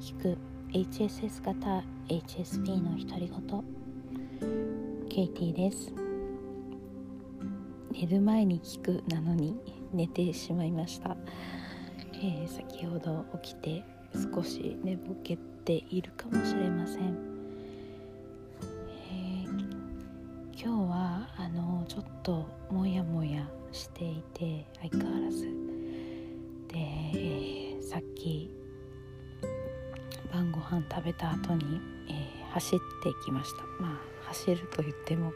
[0.00, 0.38] 聞く。
[0.72, 3.64] HSS 型 HSP の独り言。
[5.08, 5.92] ケイティです。
[7.90, 9.58] 寝る前に聞くなのに
[9.92, 11.16] 寝てしまいました、
[12.14, 13.84] えー、先ほど起きて
[14.34, 17.02] 少し寝ぼけているかもしれません、
[19.10, 25.42] えー、今日はあのちょっともやもやしていて相変わらず。
[26.68, 28.57] で、えー、さっき
[30.70, 33.62] 飯食べた後に、えー、走ってきました。
[33.80, 35.32] まあ走ると言っても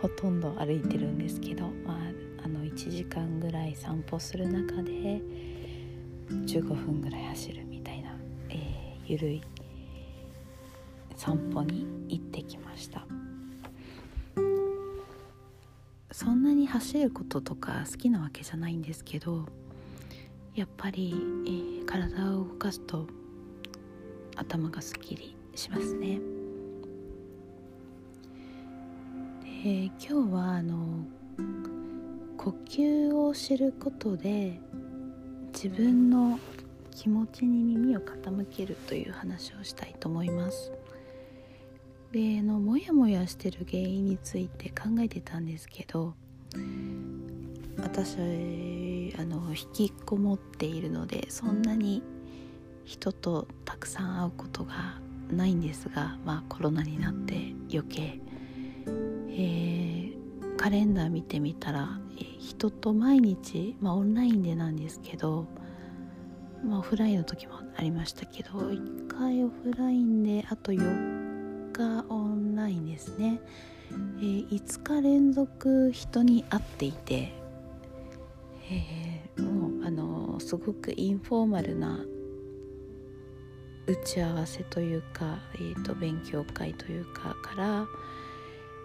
[0.00, 1.96] ほとんど歩いてるんですけど、まあ、
[2.44, 5.20] あの1時間ぐらい散歩する中で
[6.30, 8.14] 15分ぐらい走るみたいな、
[8.48, 8.58] えー、
[9.06, 9.42] ゆるい
[11.16, 13.04] 散歩に行ってきました。
[16.12, 19.46] そんなに走ることとか好きなわけじゃないんですけど
[20.54, 21.14] やっぱり、
[21.46, 23.06] えー、体を動かすと
[24.40, 26.20] 頭がすっきりしますね。
[29.62, 31.04] で今日はあの
[32.38, 34.58] 呼吸を知ることで
[35.52, 36.40] 自分の
[36.90, 40.72] 気持ちに耳を傾けるという話をしたいと思います。
[42.12, 46.14] でのモヤモヤしてる原因について考えてたんですけど
[47.76, 52.02] 私あの引きこもっているのでそんなに
[52.84, 55.00] 人とたくさん会うことが
[55.32, 58.20] ないんですが、まあ、コロナになって余計、
[59.30, 65.46] えー、カレンダー見てみたら、えー、人と毎日、まあ、オンラインでなんですけど、
[66.64, 73.40] まあ、オフラインの時もありましたけど1回オフラインであと4日オンラインですね、
[74.18, 77.32] えー、5日連続人に会っていて、
[78.70, 82.04] えー、もうあのすごくインフォーマルな
[83.90, 87.88] 打ち合わせというか、えーと、勉強会というかから、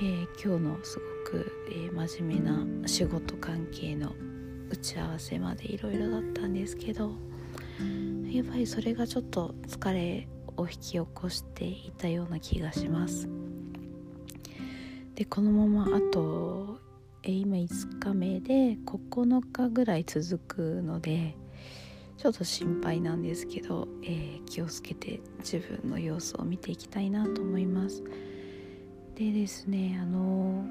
[0.00, 4.14] えー、今日のすごく、えー、真面目な仕事関係の
[4.70, 7.12] 打ち合わせまでいろいろだったんですけど
[8.30, 13.28] やっぱりそれがちょっと疲れを引き起こしていたような気がします。
[15.14, 16.78] でこのままあと、
[17.22, 21.36] えー、今5日目で9日ぐらい続くので
[22.16, 28.02] ちょっと心配なんですけど、えー、気をつけて自分の様子を見ていきたいなと思います。
[29.14, 30.64] でですねあの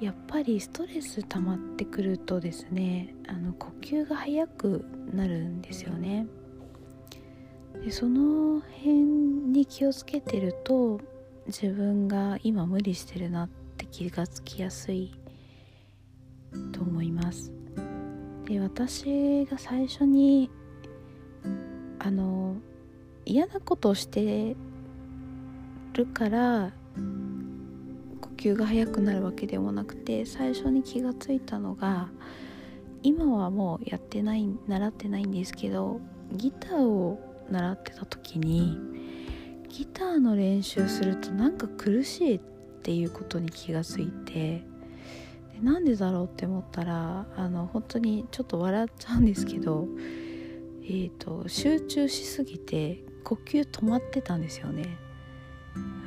[0.00, 6.26] やっぱりストレス溜まってくるとですねあの呼吸が速くなるんですよね。
[7.84, 11.00] でその辺に気をつけてると
[11.46, 15.14] 自分が今無理してるなって気がつきやすい
[16.72, 17.52] と思います。
[18.46, 20.50] で私が最初に
[21.98, 22.56] あの
[23.24, 24.56] 嫌なことをして
[25.94, 26.72] るから
[28.20, 32.08] 呼吸が速くなるわけでもなくて最初に気がついたのが
[33.02, 36.00] 今はもうやってない習ってないんですけど
[36.32, 37.20] ギターを
[37.50, 38.78] 習ってた時に
[39.68, 42.40] ギターの練習するとなんか苦しいっ
[42.82, 44.64] ていうことに気がついて
[45.56, 49.88] でなんでだろうって思ったらあの本当にちょっと笑っちゃうんですけど、
[50.82, 54.98] えーと、集中しすぎて呼吸止まってたんですよね。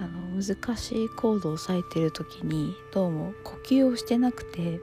[0.00, 4.80] あの難しいコードを押さえてる時にどうも呼吸をしてなくてっ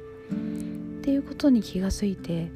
[1.02, 2.50] ていうことに気がついて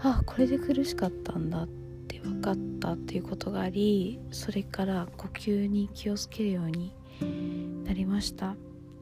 [0.00, 1.68] あこれで苦しかったんだっ
[2.06, 6.94] て分かったっていうことがありそれから呼吸に気をつけるように
[7.84, 8.54] なりました。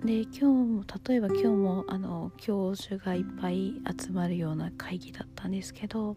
[0.05, 6.17] で今日も例えば今日もあの教授がいっぱい集まるような会議だったんですけど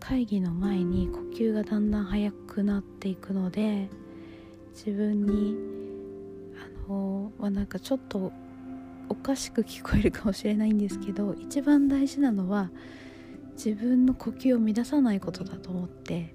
[0.00, 3.88] 会議の前に呼吸がだんだん速くなっていくので
[4.72, 5.56] 自分に
[6.86, 8.32] あの、まあ、なんかちょっと
[9.08, 12.70] おかしく聞こえるかもしれないんですけど一番大事なのは
[13.54, 16.34] 自分の呼吸を乱さないことだと思って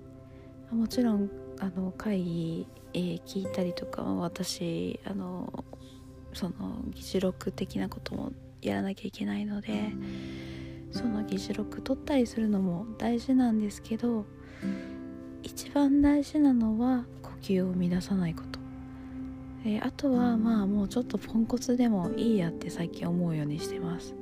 [0.71, 1.29] もちろん
[1.59, 5.63] あの会議、えー、聞いたりとか私あの
[6.33, 8.31] その議事録的なことも
[8.61, 9.91] やらなきゃいけないので
[10.91, 14.25] その議事録取ったりするのも大事なんですけど
[15.43, 18.59] 一番大事なのは呼吸を乱さないこと、
[19.65, 24.13] えー、あとはまあもうちょっとポンコツでもいいやって最近思うようにしてます。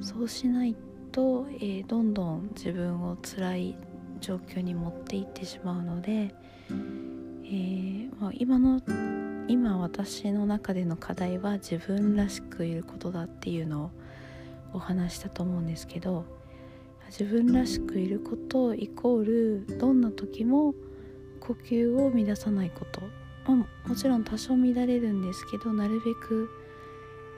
[0.00, 0.74] そうしない
[1.12, 3.76] と、えー、どんどん自分を辛い
[4.20, 6.34] 状況に持っていってしまうので、
[6.70, 8.80] えーまあ、今の
[9.48, 13.90] 今私の中での課題は自分らしくいることだっていうのを
[14.72, 16.24] お話したと思うんですけど
[17.08, 20.74] 自分らしくいることイコールどんな時も
[21.40, 23.02] 呼吸を乱さないこと、
[23.46, 26.48] まあ、もちろん多少乱れるんですけどなるべく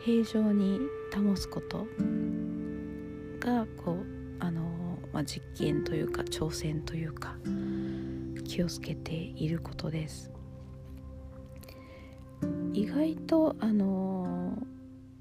[0.00, 0.80] 平常に
[1.14, 1.86] 保つこと。
[3.46, 4.62] がこうあの、
[5.12, 7.36] まあ、実験というか挑戦というか
[8.44, 10.35] 気をつけていることです。
[12.76, 14.62] 意外とあの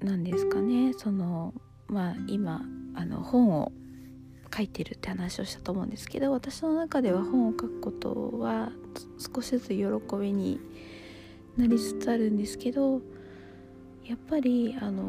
[0.00, 1.54] 何ですかねその
[1.88, 2.60] まあ今
[2.94, 3.72] あの本を
[4.54, 8.72] 書いてるって話をしたと思うんですけど私の中では本を書くことは
[9.34, 9.84] 少しずつ喜
[10.20, 10.60] びに
[11.56, 13.00] なりつつあるんですけど
[14.04, 15.02] やっぱりあの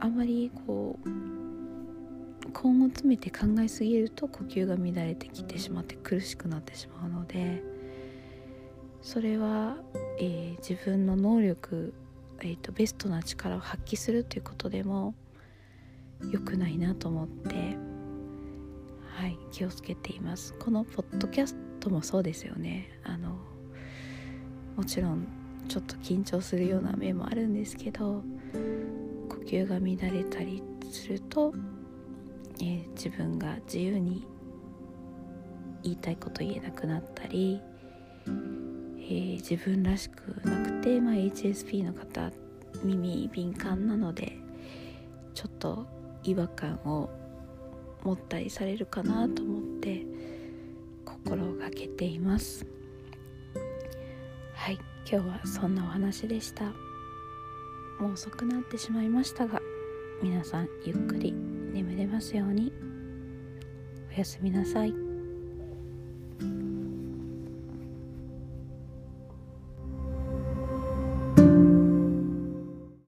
[0.00, 7.62] あまりこう根を詰めて考えすぎると呼吸が乱れてきてしまって苦しくなってしまうので
[9.02, 9.76] それは、
[10.18, 11.94] えー、自分の能力、
[12.40, 15.14] えーと、ベストな力を発揮するということでも
[16.30, 17.54] 良くないなと思って
[19.14, 20.54] はい気をつけています。
[20.54, 22.88] このポッドキャストもそうですよね。
[23.04, 23.38] あの
[24.76, 25.26] もちろん
[25.68, 28.22] ちょっと緊張するような面もあるんですけど
[29.28, 31.52] 呼吸が乱れたりすると
[32.60, 34.26] えー、自分が自由に
[35.82, 37.60] 言いたいこと言えなくなったり、
[39.10, 42.30] えー、自分らしくなくて、まあ、HSP の方
[42.84, 44.36] 耳敏感なので
[45.34, 45.86] ちょっと
[46.22, 47.08] 違和感を
[48.04, 50.04] 持ったりされるかなと思って
[51.04, 52.66] 心がけています。
[54.54, 54.78] はい。
[55.10, 56.64] 今日はそんなお話でした。
[57.98, 59.60] もう遅くなってしまいましたが
[60.22, 62.72] 皆さんゆっくり眠れますように。
[64.14, 64.94] おやすみなさい。